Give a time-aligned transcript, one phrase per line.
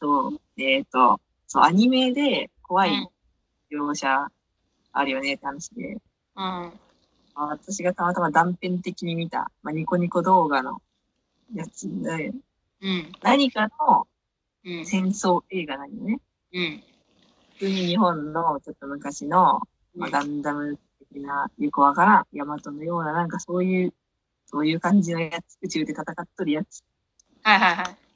[0.00, 3.08] そう、えっ、と、そう、アニメで怖い
[3.70, 4.28] 描写
[4.92, 5.98] あるよねって話で、
[6.36, 6.42] うん。
[6.42, 6.72] あ
[7.34, 10.82] 私がたまたま断片的に見た、まあ、ニコニコ動画の
[11.54, 12.32] やつで、
[12.82, 13.12] うん。
[13.22, 14.06] 何かの
[14.64, 14.86] うん。
[14.86, 16.20] 戦争映画なんよね。
[16.52, 16.82] うん。
[17.54, 19.62] 普通に日本のちょっと昔の、
[19.96, 20.78] まあ、ガンダム
[21.12, 23.94] 的な、よくわからん、ヤマトのような、なんかそういう、
[24.46, 26.84] そういう感じのやつ、宇宙で戦っとるやつ。
[27.42, 28.09] はいはいはい。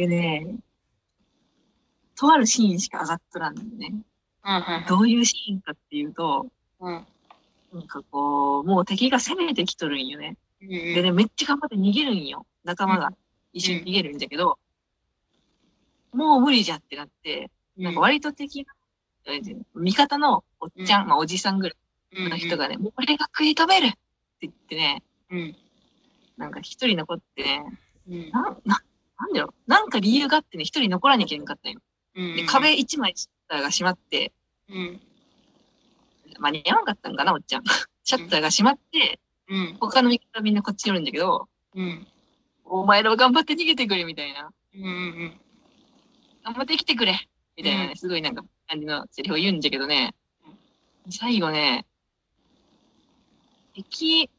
[0.00, 0.56] でね、
[2.16, 3.94] とあるシーンしか上がっとらんのよね。
[4.44, 4.84] うんうん。
[4.88, 6.46] どういうシーンかっていうと、
[6.80, 7.06] うん。
[7.72, 10.36] なんかこう、もう敵が攻めてきとるんよね。
[10.62, 12.46] うんでね、めっちゃ頑張って逃げるんよ。
[12.64, 13.12] 仲間が
[13.52, 14.58] 一緒に逃げるんだけど、
[16.12, 18.74] もう無理じゃってなって、なんか割と敵な、
[19.26, 19.40] え
[19.74, 21.74] 味方のおっちゃん、うんまあおじさんぐら
[22.12, 23.98] いの人がね、もう俺が食い止めるって
[24.42, 25.56] 言ってね、うん。
[26.36, 27.64] なんか一人残ってね、
[28.08, 28.30] うん。
[28.30, 28.78] な、な、なん
[29.90, 31.80] なんか理由があってね、一人残らなきゃいけなかったんよ。
[32.14, 32.36] うん。
[32.36, 34.32] で、壁一枚シャッターが閉まって、
[34.68, 35.00] うん。
[36.38, 37.64] 間に合わなかったんかな、おっちゃん。
[38.04, 39.76] シャッターが閉まって、うん。
[39.80, 42.06] 他の味方みんなこっちにおるんだけど、うん。
[42.64, 44.52] お前らは頑張って逃げてくれ、みたいな。
[44.74, 44.84] うん。
[44.84, 45.40] うん。
[46.44, 50.14] 頑張って生きてくれみたいなね、うんすごいなんか感じのセリフを言うんだけどね、
[51.10, 51.84] 最後ね、
[53.74, 54.30] 敵、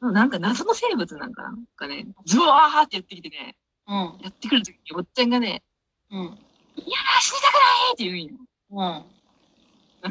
[0.00, 3.56] なんか謎の生物なんかななんかね、ズワーってやってきてね、
[3.88, 3.96] うん。
[4.22, 5.62] やってくるときにおっちゃんがね、
[6.10, 6.20] うん。
[6.20, 7.58] いやー死にたくな
[7.90, 8.30] いって言うんよ。
[8.70, 8.78] うん。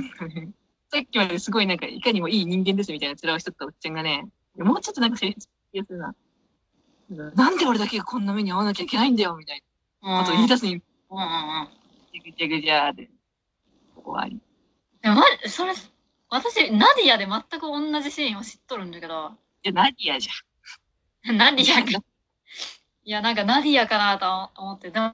[0.01, 0.49] なんかね、
[0.91, 5.39] さっきまですごいなんかいかにもいい人間ですみたいな面をしとったおっちゃんがね、もうちょっとなんかセリフ
[5.71, 6.15] 気がするな。
[7.35, 9.63] なんで俺だけがこんな目に遭わなきゃいけないんだよみたい
[10.01, 11.23] なことを言い出すに、うんうんう
[11.63, 11.67] ん。
[12.23, 13.09] ぐちゃぐちゃで、
[13.95, 14.39] 終わり。
[15.01, 15.73] でもま、それ、
[16.29, 19.31] 私、ナディアで全く同じシーンを知っとるんだけど、
[19.63, 20.29] じゃ、ナディアじ
[21.31, 22.03] ナディアか。
[23.07, 25.13] いや、なんかナディアかなと思って、でも、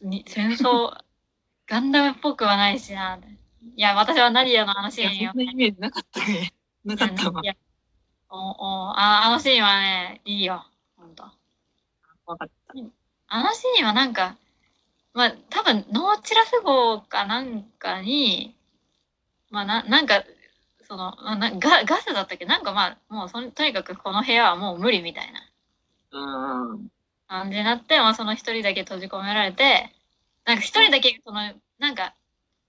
[0.00, 0.96] に戦争、
[1.68, 3.18] ガンダムっぽくはないしな。
[3.76, 5.44] いや、私はナディアのあのシーンよそん。
[5.44, 6.54] なイメージなかったね。
[6.86, 7.42] なかったわ
[8.30, 10.64] おおああのシーンはね、いいよ。
[10.96, 11.24] ほんと。
[12.24, 12.74] わかった。
[13.28, 14.38] あのシーンはなんか、
[15.12, 18.54] まあ、多分、ノーチラス号かなんかに、
[19.50, 20.24] まあ、ななんか、
[20.80, 22.46] その、まあなガガスだったっけ？
[22.46, 25.40] なんかまあ、もうその、とにかくこの部屋はもう無理みたいな
[26.12, 26.88] うーん。
[27.28, 29.94] 感じになって、まあ、その一人だけ閉じ込められて、
[30.44, 31.40] なんか一人だけ、その、
[31.78, 32.14] なんか、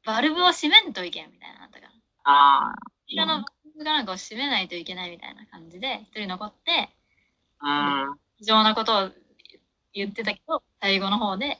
[0.05, 1.91] バルブを閉めんといけんみたいなったから。
[2.25, 2.75] あ
[3.07, 6.89] 扉のバルブかなんかを閉めないといけないみたいな感じで、一人残って、
[7.59, 8.03] あ。
[8.09, 8.19] うん。
[8.37, 9.09] 非常なことを
[9.93, 11.59] 言ってたけど、最後の方で、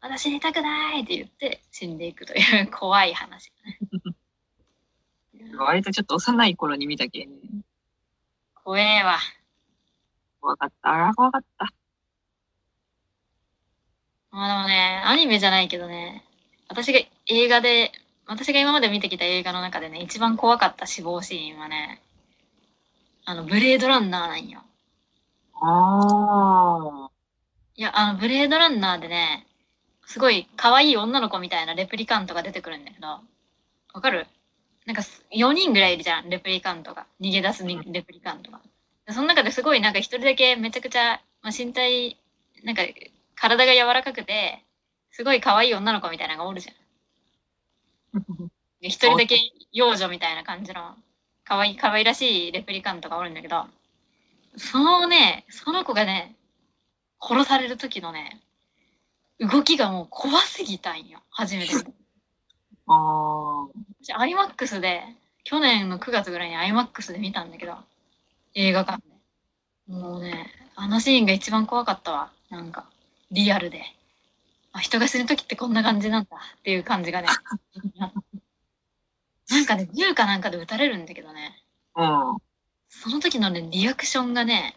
[0.00, 3.52] 私死にたくないって言って死んでいくという怖い話。
[5.58, 7.36] 割とちょっと幼い頃に見たけんね。
[8.54, 9.18] 怖えわ。
[10.40, 10.92] 怖かった。
[10.92, 11.68] あら、怖かった。
[14.30, 16.24] まあでもね、アニメじゃないけどね、
[16.68, 17.92] 私が映画で、
[18.26, 22.02] 私が今まで見てきた映画の中でね、一番怖かった死亡シーンはね、
[23.24, 24.62] あの、ブレードランナーなんよ。
[25.60, 27.10] ああ。
[27.76, 29.46] いや、あの、ブレードランナーでね、
[30.06, 34.26] すごい可愛い女の子みたいなレプリカントが出てくるんだけど、わかる？
[34.86, 37.06] なんかす4人ぐらいいるじゃん、レプリカントが。
[37.20, 38.60] 逃げ出すにレプリカントが。
[39.08, 42.18] でその中ですごいなんか一人だけめちゃくちゃ、まあ、身体、
[42.62, 42.82] なんか
[43.34, 44.62] 体が柔らかくて、
[45.10, 48.48] すごい可愛い女の子みたいなのがおるじゃん。
[48.82, 49.38] で 一人だけ
[49.72, 50.94] 幼女みたいな感じの、
[51.42, 53.66] 可愛い、可愛らしいレプリカントがおるんだけど、
[54.58, 56.36] そのね、その子がね、
[57.18, 58.42] 殺される時のね、
[59.40, 61.22] 動きがもう怖すぎたんよ。
[61.30, 61.72] 初めて。
[62.88, 63.66] ああ。
[64.02, 65.02] 私、IMAX で、
[65.44, 67.78] 去年の9月ぐらいに IMAX で見たんだけど、
[68.58, 69.00] 映画館
[69.88, 69.94] で。
[69.94, 72.32] もうね、あのシーンが一番怖かったわ。
[72.50, 72.86] なんか、
[73.30, 73.84] リアルで。
[74.72, 77.28] あ、人が死ぬ時ってこんな感じなんだっていう感じがね。
[79.48, 81.62] なんかね、銃かなんかで撃たれるんだけどね、
[81.94, 82.36] うん。
[82.88, 84.76] その時のね、リアクションがね、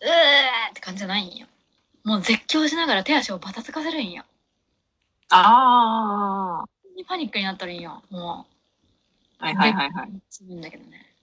[0.00, 1.46] うーって感じじゃないんよ。
[2.04, 4.24] もう絶叫しながら手足をバタつかせるんよ。
[5.28, 6.64] あ
[7.06, 8.02] パニックになったらいいよ。
[8.08, 8.46] も
[9.40, 9.44] う。
[9.44, 9.46] あ。
[9.46, 10.12] はいはいはいはい。
[10.30, 11.13] するんだけどね。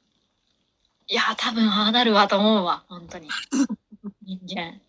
[1.12, 3.28] いやー、多分ああなるわと思うわ、本当に。
[4.24, 4.80] 人間。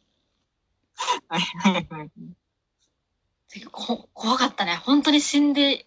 [1.28, 2.10] はいはいはい。
[3.72, 4.76] こ怖かったね。
[4.76, 5.84] 本当に死んで、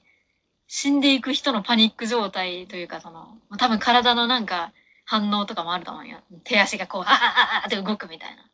[0.68, 4.74] 死んでいく人のパニック状態というか、その、まあ多分体のなんか
[5.06, 6.22] 反応とかもあると思うよ。
[6.44, 8.52] 手足がこう、ああああって動くみたいな。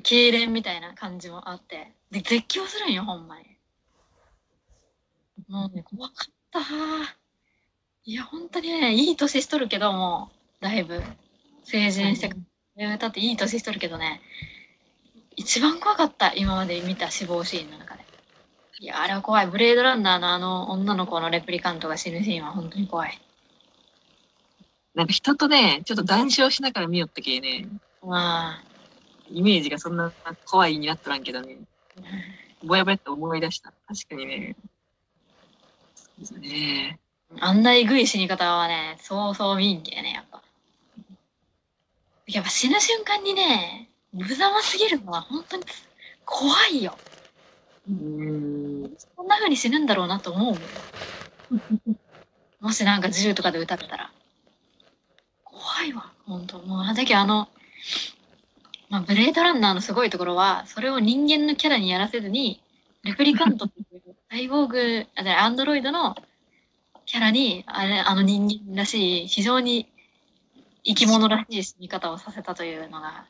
[0.00, 1.92] 痙攣みたいな感じもあって。
[2.10, 3.58] で、絶叫するんよ、ほんまに。
[5.48, 7.21] もうね、怖かった
[8.04, 11.02] いや、本当にね、いい年しとるけども、だいぶ、
[11.62, 12.30] 成人して
[12.98, 14.20] だっていい年しとるけどね、
[15.36, 18.04] 一番怖かった、今まで見た死亡シーンの中で。
[18.80, 19.46] いや、あれは怖い。
[19.46, 23.20] ブレードランナーのあの女の子のレプリカントが死ぬシーンは本当に怖い。
[24.94, 27.68] なんか人とね、ちょっと談笑しながら見よったけね、
[28.02, 28.62] まあ、
[29.30, 30.12] イメージがそんな
[30.44, 31.58] 怖いになっとらんけどね、
[32.64, 33.72] ぼやぼやって思い出した。
[33.86, 34.56] 確かにね。
[35.94, 36.98] そうですね。
[37.44, 40.40] あんなえぐい死に方はね、そうそう見んけね、やっぱ。
[42.28, 45.64] やっぱ死ぬ瞬間にね、無様すぎるのは本当に
[46.24, 46.96] 怖いよ。
[47.88, 47.94] うー
[48.86, 48.96] ん。
[49.16, 51.96] こんな風に死ぬんだろうなと思うもん。
[52.60, 54.12] もしなんか銃とかで撃たれたら。
[55.42, 57.48] 怖いわ、本当もう、あだけどあの、
[58.88, 62.62] まあ、ブレードランナーのすごいところは、それを人間のキャラにやらせずに、
[63.02, 66.14] レプリカントっていう サイボーグ、あ、じゃあアンドロイドの
[67.06, 69.88] キャラに、あれ、あの人間らしい、非常に
[70.84, 73.26] 生き物らしい死に方をさせたというのが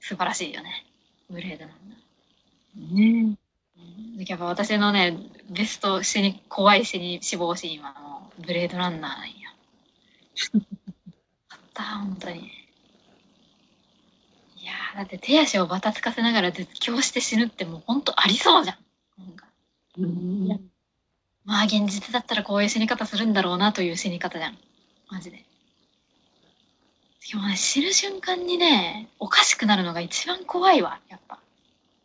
[0.00, 0.86] 素晴らしいよね。
[1.30, 3.30] ブレードランナー。
[3.30, 3.36] ね
[3.76, 5.18] うんやっぱ私のね、
[5.50, 9.34] ベスト死に、怖い死に死亡シーンはもう、ブレードランナーなんや。
[11.50, 12.38] あった、本当に。
[14.64, 18.76] いやー、だって手足をバタつかせながら絶叫して死ぬってもう本当ありそうじゃん。
[19.18, 19.46] なんか
[19.98, 20.70] うん。
[21.44, 24.58] まあ現実だったらこういう死に方するんだろうなという死に方じゃん。
[25.10, 25.44] マジで。
[27.30, 31.38] でもね、死ぬ瞬間にね、おかしくなるのが一番怖いわ、やっぱ。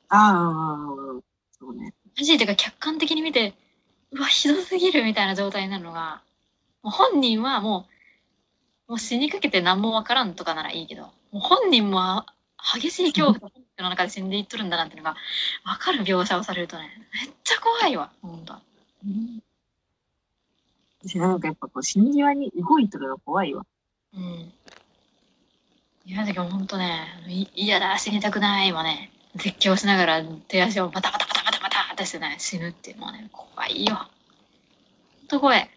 [0.10, 1.22] ああ、
[1.52, 1.94] そうね。
[2.18, 3.54] マジでか客観的に見て、
[4.12, 6.22] うわ、ひどすぎるみたいな状態になるのが、
[6.82, 7.86] もう本人はも
[8.88, 12.26] う、もう死にかけて何もわからんとかならいいけど、もう本人もあ
[12.74, 15.16] 激しい恐怖の中で死んでいっとるんだなっていうのが、
[15.64, 18.56] わかる描写をされるとね、めっちゃ怖いわ、ほんと。
[21.02, 23.66] 私なんかやっぱこう死に際に動いとるの怖いわ。
[24.14, 24.52] うん。
[26.06, 33.96] いや、だけどほんとね、い嫌だ、死にたくないわね、絶叫しながら手足をバタバタバタバタバタってしてね、死ぬっていうね、怖いよ。
[33.96, 34.08] ほん
[35.28, 35.70] と怖い。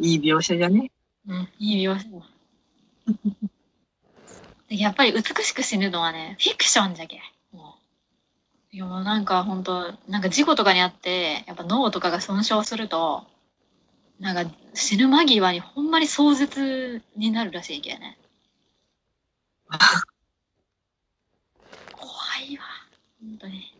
[0.00, 0.90] いい描写じゃね？
[1.28, 2.08] うん、いい描写
[4.68, 7.20] やっぱり美しく死ぬのはね、フィクションじゃけ。
[8.74, 13.22] いやもうなんか本当なんか事故とかにあって、やっぱ脳とかが損傷すると、
[14.18, 18.18] なんか死ぬ間際にほんまに壮絶になるらしいけね。
[21.92, 22.10] 怖
[22.50, 22.64] いわ。
[23.20, 23.72] 本当に。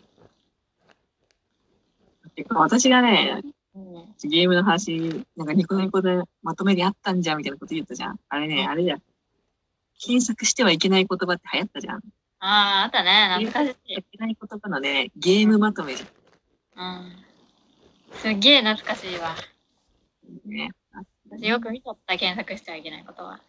[2.51, 3.43] 私がね、
[3.75, 4.15] うん。
[4.31, 8.21] ゲームの話、なんかニコニコでまとめであったんじゃんみたいなこと言ったじゃん。
[8.29, 9.03] あれね、うんあれじゃん。
[9.99, 12.01] 検索してはいけない言葉って流行ったじゃん。
[12.47, 13.47] ああ、あったね。
[13.47, 16.05] 懐かしいない言葉のね、ゲームまとめじ
[16.77, 17.17] うん。
[18.13, 19.31] すっげえ懐かしいわ。
[19.31, 20.51] ゃん。
[20.53, 20.71] ね。
[21.31, 23.41] 私よく見とった検索してはいけないことは。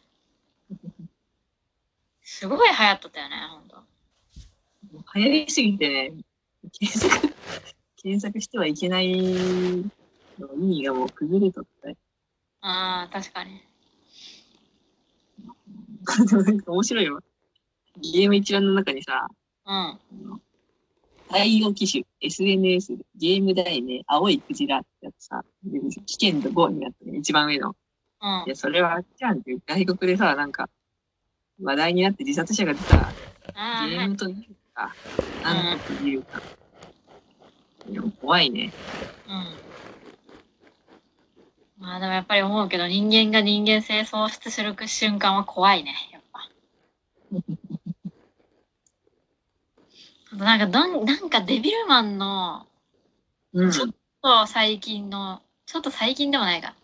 [2.21, 3.83] すごい流行っとったよね、ほんと。
[5.15, 6.13] 流行りすぎてね、
[6.71, 7.35] 検索、
[8.01, 9.11] 検索してはいけない
[10.39, 11.97] の意味がもう崩れとったよ。
[12.61, 13.61] ああ、確かに。
[16.29, 17.19] でもなんか面白いよ。
[18.01, 19.27] ゲーム一覧の中にさ、
[19.65, 20.41] うん。
[21.29, 27.75] 対応機種、SNS、ゲーム題名、青いクジラってやつさ、で危険度5になってね、一番上の。
[28.21, 28.49] うんい。
[28.49, 30.69] や、それはあっちゃんっていう外国でさ、なんか、
[31.61, 33.11] 話題になって自殺者が出た。
[33.87, 34.93] ゲームというか、
[35.43, 36.41] なんというか。
[37.89, 38.71] でも怖いね。
[39.27, 39.65] うん。
[41.77, 46.49] まあでもやっぱり思うけど、人間が人間性喪失する瞬間は怖いね、やっぱ。
[50.33, 52.67] あとなんかどん、なんかデビルマンの、
[53.53, 53.71] うん。
[53.71, 53.89] ちょっ
[54.21, 56.75] と最近の、ちょっと最近でもないか。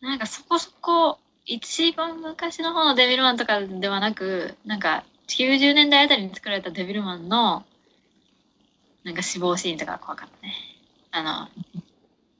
[0.00, 7.64] なんかそこそこ、一番昔の方のデビルマンとかではなく、なんか90年代あたりに作られたデビルマンの、
[9.04, 10.54] なんか死亡シーンとか怖かったね。
[11.10, 11.48] あの、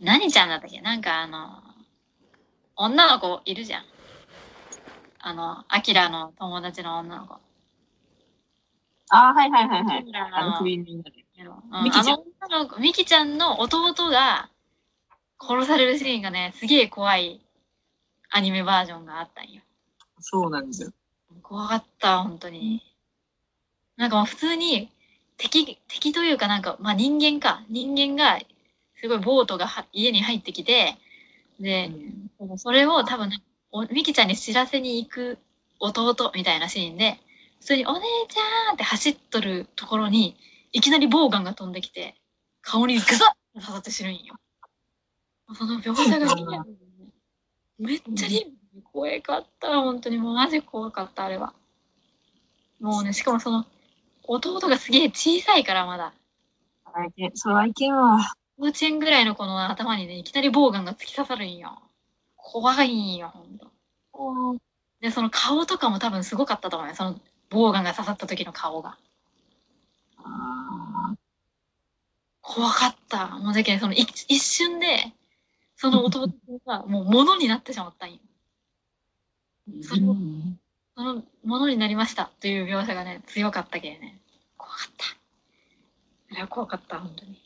[0.01, 0.81] 何ちゃんだったっけ？
[0.81, 1.63] なんかあの、
[2.77, 3.85] 女の子いるじゃん。
[5.21, 7.39] あの、アキラの友達の女の子。
[9.11, 10.07] ああ、はいはいはいはい。
[10.15, 14.49] あのの首にミキちゃんあの女の子ミキちゃんの弟が
[15.41, 17.41] 殺されるシーンがね、すげえ怖い
[18.31, 19.63] アニメバージョンがあったんよ。
[20.21, 20.91] そうなんですよ。
[21.43, 22.83] 怖かった、本当に。
[23.97, 24.91] なんかもう普通に
[25.37, 27.65] 敵、敵というかなんか、まあ人間か。
[27.69, 28.39] 人間が、
[29.01, 30.97] すごいボートがは家に入ってきて、
[31.59, 31.91] で、
[32.57, 33.31] それを多分、
[33.73, 35.39] おミキちゃんに知らせに行く
[35.79, 37.19] 弟みたいなシーンで、
[37.61, 40.37] 普通にお姉ちゃんって走っとるところに、
[40.73, 42.17] いきなりボウガンが飛んできて、
[42.63, 43.19] 顔にグサッ
[43.55, 44.35] と刺さって死ぬんよ。
[45.55, 47.13] その描写がリアルでね
[47.79, 48.47] めっちゃリ
[48.93, 49.81] 怖かった。
[49.81, 51.55] 本当にもうマジ怖かった、あれは。
[52.81, 53.67] もうね、しかもその、
[54.23, 56.15] 弟がすげえ小さいからまだ。
[56.95, 61.79] 愛犬、そう、愛犬は、幼稚園ぐらいの子の頭にね、いきなりボウガンが突き刺さるんよ。
[62.37, 63.71] 怖いんよ、ほんと。
[65.01, 66.95] で、その顔とかも多分すごかったと思うよ。
[66.95, 68.97] そのボウガンが刺さった時の顔が。
[70.19, 71.15] あ
[72.41, 73.29] 怖かった。
[73.39, 75.13] もうだけどその一一瞬で、
[75.77, 76.29] その弟
[76.67, 78.19] が もう物になってしまったんよ。
[79.69, 80.17] ーその
[80.97, 84.21] そのものになりましたという描写がね、強かったけね。
[84.57, 85.07] 怖かった。
[86.33, 87.41] あれは怖かった、本当に。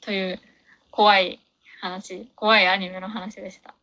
[0.00, 0.40] という
[0.90, 1.40] 怖い
[1.80, 3.74] 話、怖いアニメの話でした。